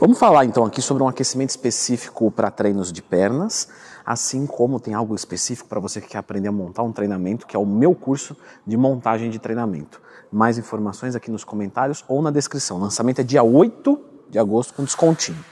[0.00, 3.68] Vamos falar então aqui sobre um aquecimento específico para treinos de pernas,
[4.04, 7.54] assim como tem algo específico para você que quer aprender a montar um treinamento, que
[7.54, 8.34] é o meu curso
[8.66, 10.00] de montagem de treinamento.
[10.32, 12.78] Mais informações aqui nos comentários ou na descrição.
[12.78, 14.00] O lançamento é dia 8
[14.30, 15.44] de agosto com descontinho.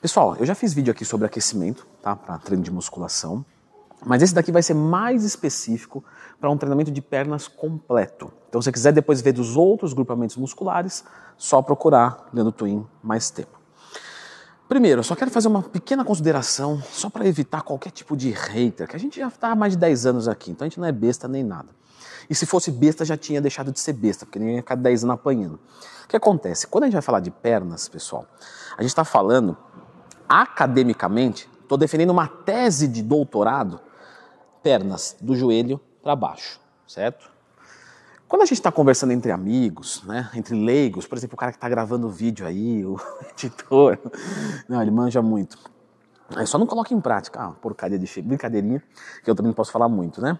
[0.00, 2.16] Pessoal, eu já fiz vídeo aqui sobre aquecimento, tá?
[2.16, 3.44] Para treino de musculação.
[4.04, 6.04] Mas esse daqui vai ser mais específico
[6.40, 8.32] para um treinamento de pernas completo.
[8.48, 11.04] Então, se você quiser depois ver dos outros grupamentos musculares,
[11.36, 13.58] só procurar Leandro Twin mais tempo.
[14.68, 18.86] Primeiro, eu só quero fazer uma pequena consideração, só para evitar qualquer tipo de hater,
[18.86, 20.86] que a gente já está há mais de 10 anos aqui, então a gente não
[20.86, 21.70] é besta nem nada.
[22.28, 25.04] E se fosse besta, já tinha deixado de ser besta, porque ninguém ia ficar 10
[25.04, 25.54] anos apanhando.
[26.04, 26.66] O que acontece?
[26.66, 28.26] Quando a gente vai falar de pernas, pessoal,
[28.76, 29.56] a gente está falando
[30.28, 33.80] academicamente, estou defendendo uma tese de doutorado,
[34.62, 37.30] pernas do joelho para baixo, certo?
[38.28, 41.56] Quando a gente está conversando entre amigos, né, entre leigos, por exemplo, o cara que
[41.56, 43.00] está gravando o vídeo aí, o
[43.32, 43.98] editor,
[44.68, 45.58] não, ele manja muito.
[46.36, 48.82] Aí só não coloca em prática, ah, porcaria de brincadeirinha,
[49.24, 50.38] que eu também não posso falar muito, né?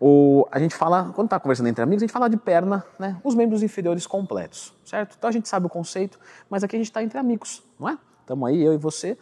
[0.00, 3.20] O, a gente fala, quando está conversando entre amigos, a gente fala de perna, né?
[3.22, 5.14] Os membros inferiores completos, certo?
[5.18, 7.98] Então a gente sabe o conceito, mas aqui a gente está entre amigos, não é?
[8.22, 9.18] Estamos aí, eu e você,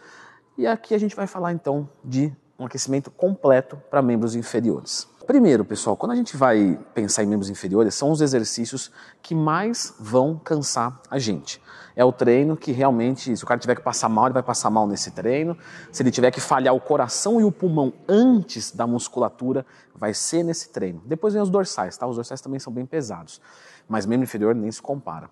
[0.57, 5.09] e aqui a gente vai falar então de um aquecimento completo para membros inferiores.
[5.27, 8.91] Primeiro, pessoal, quando a gente vai pensar em membros inferiores, são os exercícios
[9.23, 11.63] que mais vão cansar a gente.
[11.97, 14.69] É o treino que realmente, se o cara tiver que passar mal, ele vai passar
[14.69, 15.57] mal nesse treino.
[15.91, 20.43] Se ele tiver que falhar o coração e o pulmão antes da musculatura, vai ser
[20.43, 21.01] nesse treino.
[21.07, 22.07] Depois vem os dorsais, tá?
[22.07, 23.41] Os dorsais também são bem pesados,
[23.89, 25.31] mas membro inferior nem se compara.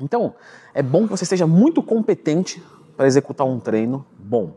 [0.00, 0.34] Então,
[0.72, 2.62] é bom que você esteja muito competente
[2.96, 4.54] para executar um treino bom.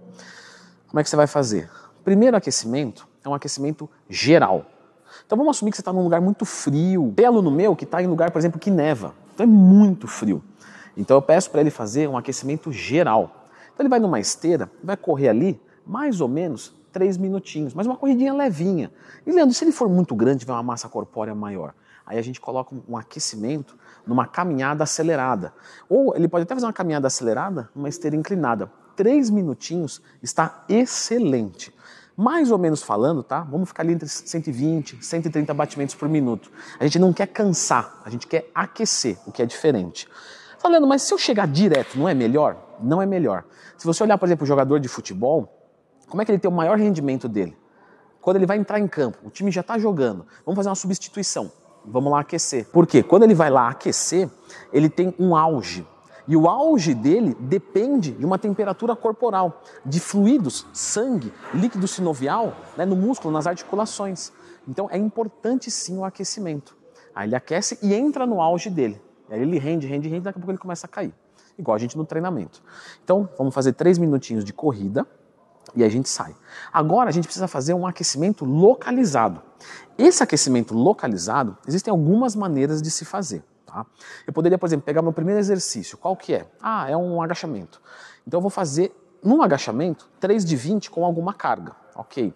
[0.88, 1.70] Como é que você vai fazer?
[2.08, 4.66] Primeiro aquecimento é um aquecimento geral.
[5.26, 7.12] Então vamos assumir que você está num lugar muito frio.
[7.14, 9.14] Tem aluno meu que está em lugar, por exemplo, que neva.
[9.34, 10.42] Então é muito frio.
[10.96, 13.50] Então eu peço para ele fazer um aquecimento geral.
[13.74, 17.98] Então ele vai numa esteira, vai correr ali mais ou menos três minutinhos, mas uma
[17.98, 18.90] corridinha levinha.
[19.26, 21.74] E Leandro, se ele for muito grande, vai uma massa corpórea maior.
[22.06, 23.76] Aí a gente coloca um aquecimento
[24.06, 25.54] numa caminhada acelerada.
[25.90, 28.72] Ou ele pode até fazer uma caminhada acelerada numa esteira inclinada.
[28.96, 31.76] Três minutinhos está excelente.
[32.20, 33.42] Mais ou menos falando, tá?
[33.42, 36.52] Vamos ficar ali entre 120 e 130 batimentos por minuto.
[36.80, 40.10] A gente não quer cansar, a gente quer aquecer, o que é diferente.
[40.58, 42.58] Falando, mas se eu chegar direto, não é melhor?
[42.82, 43.44] Não é melhor.
[43.78, 45.48] Se você olhar, por exemplo, o jogador de futebol,
[46.10, 47.56] como é que ele tem o maior rendimento dele?
[48.20, 51.52] Quando ele vai entrar em campo, o time já está jogando, vamos fazer uma substituição,
[51.86, 52.66] vamos lá aquecer.
[52.72, 53.04] Por quê?
[53.04, 54.28] Quando ele vai lá aquecer,
[54.74, 55.86] ele tem um auge
[56.28, 62.86] e o auge dele depende de uma temperatura corporal, de fluidos, sangue, líquido sinovial né,
[62.86, 64.32] no músculo, nas articulações.
[64.68, 66.76] Então é importante sim o aquecimento.
[67.16, 69.02] Aí ele aquece e entra no auge dele.
[69.30, 71.14] Aí ele rende, rende, rende, daqui a pouco ele começa a cair.
[71.58, 72.62] Igual a gente no treinamento.
[73.04, 75.08] Então vamos fazer três minutinhos de corrida
[75.76, 76.36] e a gente sai.
[76.72, 79.42] Agora a gente precisa fazer um aquecimento localizado.
[79.98, 83.44] Esse aquecimento localizado, existem algumas maneiras de se fazer.
[83.68, 83.86] Tá?
[84.26, 85.98] Eu poderia, por exemplo, pegar meu primeiro exercício.
[85.98, 86.48] Qual que é?
[86.62, 87.82] Ah, é um agachamento.
[88.26, 91.76] Então eu vou fazer, num agachamento, 3 de 20 com alguma carga.
[91.94, 92.34] Ok.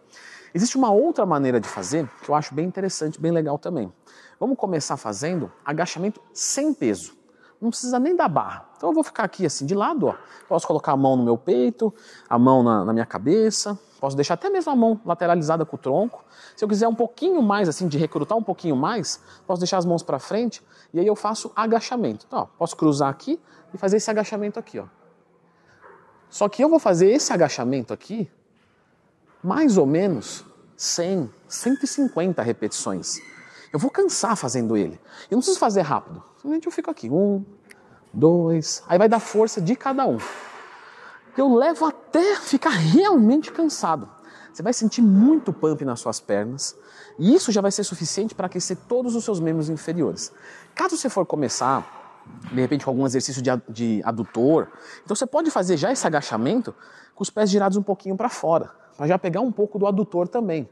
[0.53, 3.91] Existe uma outra maneira de fazer que eu acho bem interessante, bem legal também.
[4.37, 7.13] Vamos começar fazendo agachamento sem peso.
[7.61, 8.65] Não precisa nem da barra.
[8.75, 10.15] Então eu vou ficar aqui assim de lado, ó.
[10.49, 11.93] Posso colocar a mão no meu peito,
[12.27, 15.79] a mão na, na minha cabeça, posso deixar até mesmo a mão lateralizada com o
[15.79, 16.25] tronco.
[16.55, 19.85] Se eu quiser um pouquinho mais, assim, de recrutar um pouquinho mais, posso deixar as
[19.85, 22.25] mãos para frente e aí eu faço agachamento.
[22.27, 23.39] Então, ó, posso cruzar aqui
[23.71, 24.85] e fazer esse agachamento aqui, ó.
[26.29, 28.31] Só que eu vou fazer esse agachamento aqui
[29.43, 30.45] mais ou menos
[30.77, 33.19] 100, 150 repetições.
[33.71, 34.99] Eu vou cansar fazendo ele.
[35.29, 36.23] Eu não preciso fazer rápido.
[36.35, 37.09] Simplesmente eu fico aqui.
[37.09, 37.45] Um,
[38.13, 38.83] dois.
[38.87, 40.17] Aí vai dar força de cada um.
[41.37, 44.09] Eu levo até ficar realmente cansado.
[44.51, 46.75] Você vai sentir muito pump nas suas pernas.
[47.17, 50.31] E isso já vai ser suficiente para aquecer todos os seus membros inferiores.
[50.75, 51.99] Caso você for começar
[52.51, 54.67] de repente com algum exercício de, adutor.
[55.03, 56.73] Então você pode fazer já esse agachamento
[57.15, 60.27] com os pés girados um pouquinho para fora, para já pegar um pouco do adutor
[60.27, 60.69] também.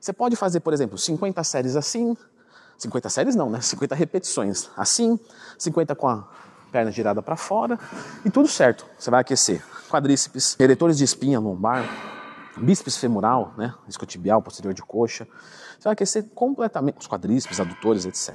[0.00, 2.16] Você pode fazer, por exemplo, 50 séries assim,
[2.80, 3.60] 50 séries não, né?
[3.60, 5.20] 50 repetições assim,
[5.58, 6.26] 50 com a
[6.72, 7.78] perna girada para fora
[8.24, 8.86] e tudo certo.
[8.98, 11.84] Você vai aquecer quadríceps, eretores de espinha lombar,
[12.56, 13.74] bíceps femoral, né?
[13.86, 15.26] Isquiotibial, posterior de coxa.
[15.78, 18.34] Você vai aquecer completamente os quadríceps, adutores, etc.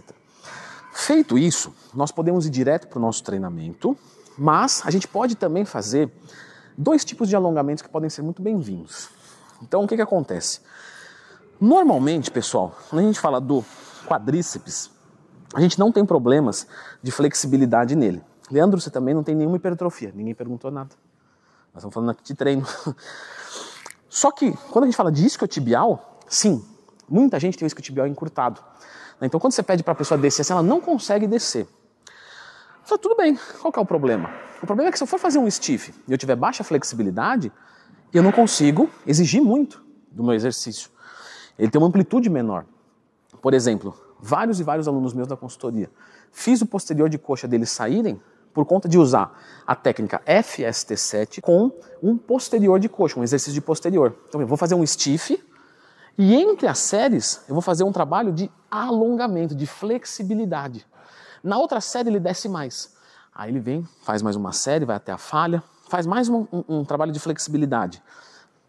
[0.94, 3.98] Feito isso, nós podemos ir direto para o nosso treinamento,
[4.38, 6.12] mas a gente pode também fazer
[6.78, 9.10] dois tipos de alongamentos que podem ser muito bem-vindos.
[9.62, 10.62] Então, o que, que acontece?
[11.60, 13.64] Normalmente, pessoal, quando a gente fala do
[14.06, 14.92] quadríceps,
[15.54, 16.68] a gente não tem problemas
[17.02, 18.24] de flexibilidade nele.
[18.52, 20.12] Leandro, você também não tem nenhuma hipertrofia.
[20.14, 20.90] Ninguém perguntou nada.
[21.74, 22.66] Nós estamos falando aqui de treino.
[24.10, 26.64] Só que, quando a gente fala de isquiotibial, sim,
[27.10, 28.62] muita gente tem o isquiotibial encurtado.
[29.22, 31.68] Então, quando você pede para a pessoa descer, assim, ela não consegue descer.
[32.84, 34.30] Fala, tudo bem, qual que é o problema?
[34.62, 37.52] O problema é que se eu for fazer um stiff e eu tiver baixa flexibilidade,
[38.14, 40.90] eu não consigo exigir muito do meu exercício.
[41.58, 42.66] Ele tem uma amplitude menor.
[43.42, 45.90] Por exemplo, vários e vários alunos meus da consultoria,
[46.32, 48.20] fiz o posterior de coxa deles saírem
[48.54, 49.38] por conta de usar
[49.68, 51.72] a técnica FST7 com
[52.02, 54.16] um posterior de coxa, um exercício de posterior.
[54.30, 55.44] Então eu vou fazer um stiff
[56.18, 60.88] e entre as séries eu vou fazer um trabalho de alongamento, de flexibilidade.
[61.44, 62.96] Na outra série ele desce mais.
[63.34, 66.64] Aí ele vem, faz mais uma série, vai até a falha, faz mais um, um,
[66.70, 68.02] um trabalho de flexibilidade.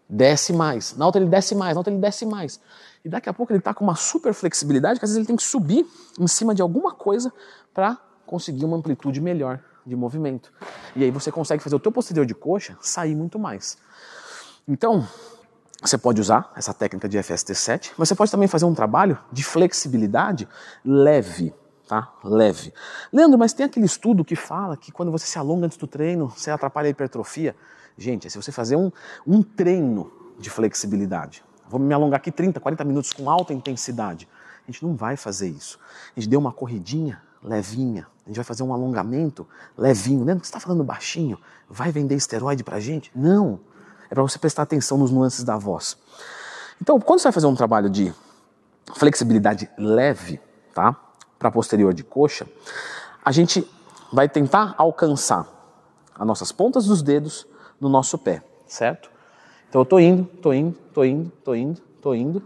[0.09, 0.95] Desce mais.
[0.97, 2.59] Na outra ele desce mais, na outra ele desce mais.
[3.03, 5.35] E daqui a pouco ele está com uma super flexibilidade que às vezes ele tem
[5.35, 5.85] que subir
[6.19, 7.31] em cima de alguma coisa
[7.73, 10.51] para conseguir uma amplitude melhor de movimento.
[10.95, 13.77] E aí você consegue fazer o teu posterior de coxa sair muito mais.
[14.67, 15.07] Então,
[15.81, 19.43] você pode usar essa técnica de FST7, mas você pode também fazer um trabalho de
[19.43, 20.47] flexibilidade
[20.83, 21.53] leve,
[21.87, 22.11] tá?
[22.23, 22.73] Leve.
[23.13, 26.29] Leandro, mas tem aquele estudo que fala que quando você se alonga antes do treino,
[26.29, 27.55] você atrapalha a hipertrofia.
[27.97, 28.91] Gente, é se você fazer um,
[29.25, 34.27] um treino de flexibilidade, vou me alongar aqui 30, 40 minutos com alta intensidade,
[34.67, 35.79] a gente não vai fazer isso.
[36.15, 39.47] A gente deu uma corridinha levinha, a gente vai fazer um alongamento
[39.77, 40.23] levinho.
[40.23, 41.39] Leandro, você está falando baixinho?
[41.69, 43.11] Vai vender esteroide para gente?
[43.15, 43.59] Não.
[44.09, 45.97] É para você prestar atenção nos nuances da voz.
[46.81, 48.13] Então, quando você vai fazer um trabalho de
[48.95, 50.39] flexibilidade leve,
[50.73, 50.95] tá?
[51.39, 52.47] Para posterior de coxa,
[53.23, 53.69] a gente
[54.11, 55.47] vai tentar alcançar
[56.17, 57.47] as nossas pontas dos dedos
[57.79, 59.09] no nosso pé, certo?
[59.69, 62.43] Então eu tô indo, tô indo, tô indo, tô indo, tô indo.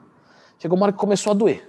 [0.58, 1.68] Chegou uma hora que começou a doer.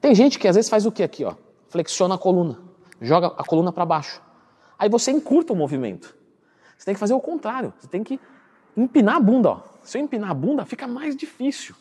[0.00, 1.34] Tem gente que às vezes faz o que aqui, ó?
[1.68, 2.58] Flexiona a coluna,
[3.00, 4.22] joga a coluna para baixo.
[4.78, 6.14] Aí você encurta o movimento.
[6.76, 7.72] Você tem que fazer o contrário.
[7.78, 8.20] Você tem que
[8.76, 9.60] empinar a bunda, ó.
[9.82, 11.74] Se eu empinar a bunda, fica mais difícil.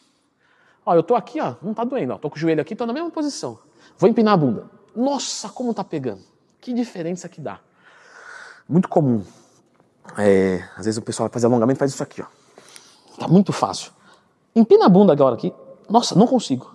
[0.85, 2.17] Ó, eu tô aqui, ó, não tá doendo, ó.
[2.17, 3.59] Tô com o joelho aqui, tô na mesma posição.
[3.97, 4.69] Vou empinar a bunda.
[4.95, 6.21] Nossa, como tá pegando.
[6.61, 7.59] Que diferença que dá.
[8.67, 9.23] Muito comum.
[10.17, 12.25] É, às vezes o pessoal fazer alongamento faz isso aqui, ó.
[13.17, 13.91] Tá muito fácil.
[14.55, 15.53] Empina a bunda agora aqui.
[15.89, 16.73] Nossa, não consigo.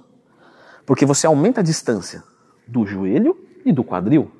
[0.86, 2.22] Porque você aumenta a distância
[2.66, 4.30] do joelho e do quadril.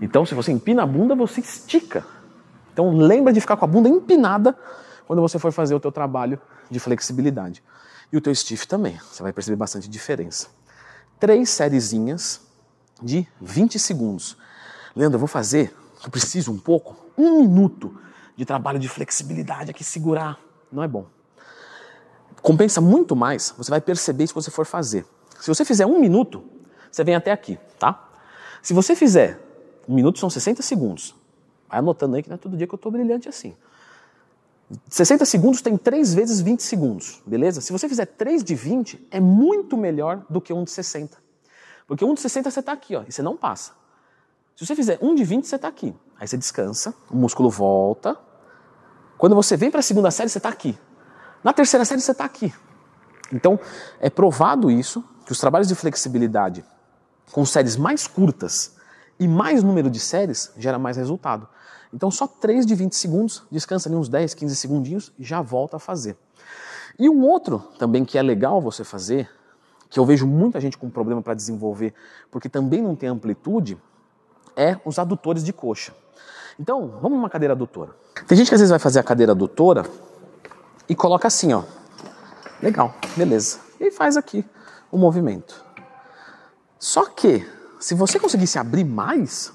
[0.00, 2.04] Então, se você empina a bunda, você estica.
[2.72, 4.56] Então, lembra de ficar com a bunda empinada
[5.06, 7.62] quando você for fazer o teu trabalho de flexibilidade.
[8.12, 10.48] E o teu stiff também, você vai perceber bastante diferença.
[11.18, 12.40] Três sériezinhas
[13.02, 14.36] de 20 segundos.
[14.94, 15.74] Leandro, eu vou fazer,
[16.04, 18.00] eu preciso um pouco, um minuto
[18.36, 20.38] de trabalho de flexibilidade aqui, segurar.
[20.70, 21.06] Não é bom.
[22.42, 25.04] Compensa muito mais, você vai perceber se você for fazer.
[25.40, 26.44] Se você fizer um minuto,
[26.90, 28.08] você vem até aqui, tá?
[28.62, 29.40] Se você fizer,
[29.88, 31.14] um minuto são 60 segundos.
[31.68, 33.54] Vai anotando aí que não é todo dia que eu estou brilhante assim.
[34.88, 37.60] 60 segundos tem 3 vezes 20 segundos, beleza?
[37.60, 41.16] Se você fizer 3 de 20, é muito melhor do que um de 60.
[41.86, 43.72] Porque um de 60 você está aqui, ó, e você não passa.
[44.54, 45.94] Se você fizer um de 20, você está aqui.
[46.18, 48.18] Aí você descansa, o músculo volta.
[49.18, 50.78] Quando você vem para a segunda série, você está aqui.
[51.42, 52.54] Na terceira série, você está aqui.
[53.32, 53.58] Então,
[54.00, 56.64] é provado isso, que os trabalhos de flexibilidade
[57.32, 58.76] com séries mais curtas
[59.18, 61.48] e mais número de séries gera mais resultado.
[61.92, 65.76] Então, só 3 de 20 segundos, descansa ali uns 10, 15 segundinhos e já volta
[65.76, 66.16] a fazer.
[66.98, 69.28] E um outro também que é legal você fazer,
[69.90, 71.94] que eu vejo muita gente com problema para desenvolver,
[72.30, 73.78] porque também não tem amplitude,
[74.56, 75.92] é os adutores de coxa.
[76.58, 77.94] Então, vamos numa cadeira adutora.
[78.26, 79.84] Tem gente que às vezes vai fazer a cadeira adutora
[80.88, 81.62] e coloca assim, ó.
[82.60, 83.60] Legal, beleza.
[83.78, 84.44] E faz aqui
[84.90, 85.64] o movimento.
[86.78, 87.48] Só que,
[87.78, 89.52] se você conseguisse abrir mais,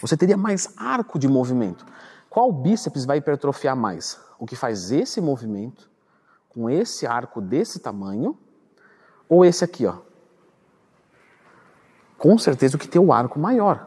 [0.00, 1.84] você teria mais arco de movimento.
[2.30, 4.18] Qual bíceps vai hipertrofiar mais?
[4.38, 5.90] O que faz esse movimento
[6.48, 8.36] com esse arco desse tamanho
[9.28, 9.96] ou esse aqui, ó?
[12.16, 13.86] Com certeza o que tem o arco maior.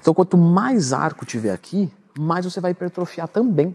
[0.00, 3.74] Então, quanto mais arco tiver aqui, mais você vai hipertrofiar também.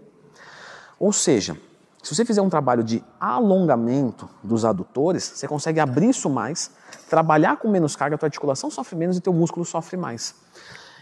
[0.99, 1.57] Ou seja,
[2.01, 6.71] se você fizer um trabalho de alongamento dos adutores, você consegue abrir isso mais,
[7.09, 10.35] trabalhar com menos carga, tua articulação sofre menos e teu músculo sofre mais.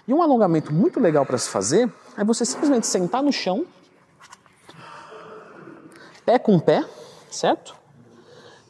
[0.08, 3.65] E um alongamento muito legal para se fazer é você simplesmente sentar no chão,
[6.25, 6.84] pé com pé,
[7.31, 7.75] certo?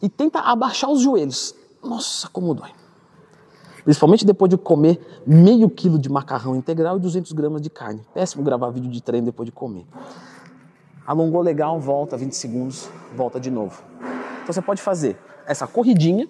[0.01, 1.55] E tenta abaixar os joelhos.
[1.83, 2.78] Nossa, como dói.
[3.89, 8.05] Principalmente depois de comer meio quilo de macarrão integral e 200 gramas de carne.
[8.13, 9.83] Péssimo gravar vídeo de treino depois de comer.
[11.07, 13.81] Alongou legal, volta 20 segundos, volta de novo.
[14.43, 16.29] Então você pode fazer essa corridinha,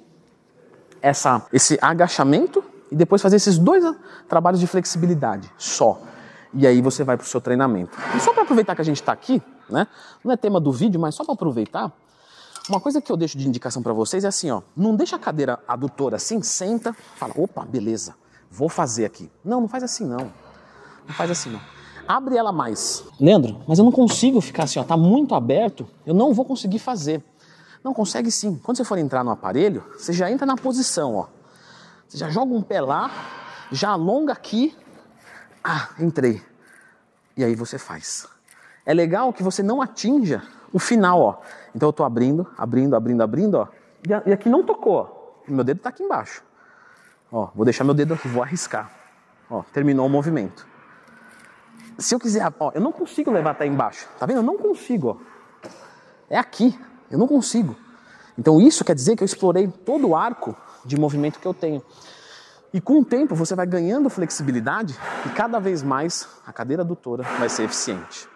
[1.01, 3.83] essa, esse agachamento e depois fazer esses dois
[4.29, 6.01] trabalhos de flexibilidade só.
[6.53, 7.91] E aí você vai para o seu treinamento.
[8.15, 9.85] E só para aproveitar que a gente está aqui, né?
[10.23, 11.91] Não é tema do vídeo, mas só para aproveitar,
[12.69, 15.19] uma coisa que eu deixo de indicação para vocês é assim, ó, não deixa a
[15.19, 18.15] cadeira adutora assim, senta, fala, opa, beleza,
[18.49, 19.29] vou fazer aqui.
[19.43, 20.31] Não, não faz assim não.
[21.07, 21.61] Não faz assim não.
[22.07, 23.03] Abre ela mais.
[23.19, 26.79] Leandro, mas eu não consigo ficar assim, ó, tá muito aberto, eu não vou conseguir
[26.79, 27.23] fazer.
[27.83, 28.59] Não consegue sim.
[28.63, 31.27] Quando você for entrar no aparelho, você já entra na posição, ó.
[32.07, 33.11] Você já joga um pé lá,
[33.71, 34.75] já alonga aqui.
[35.63, 36.41] Ah, entrei.
[37.37, 38.27] E aí você faz.
[38.85, 41.37] É legal que você não atinja o final, ó.
[41.75, 43.67] Então eu tô abrindo, abrindo, abrindo, abrindo, ó.
[44.25, 45.19] E aqui não tocou, ó.
[45.47, 46.43] Meu dedo tá aqui embaixo.
[47.31, 48.91] Ó, vou deixar meu dedo aqui, vou arriscar.
[49.49, 50.67] Ó, terminou o movimento.
[51.97, 54.07] Se eu quiser, ó, eu não consigo levar até embaixo.
[54.17, 54.37] Tá vendo?
[54.37, 55.69] Eu não consigo, ó.
[56.29, 56.79] É aqui.
[57.09, 57.75] Eu não consigo.
[58.37, 61.83] Então isso quer dizer que eu explorei todo o arco de movimento que eu tenho.
[62.71, 67.23] E com o tempo você vai ganhando flexibilidade e cada vez mais a cadeira adutora
[67.39, 68.29] vai ser eficiente.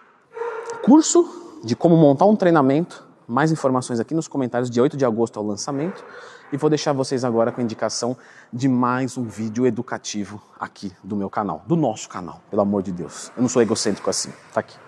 [0.84, 5.40] Curso de como montar um treinamento, mais informações aqui nos comentários, de 8 de agosto
[5.40, 6.04] ao lançamento.
[6.52, 8.16] E vou deixar vocês agora com a indicação
[8.52, 12.92] de mais um vídeo educativo aqui do meu canal, do nosso canal, pelo amor de
[12.92, 13.32] Deus.
[13.36, 14.84] Eu não sou egocêntrico assim, tá aqui.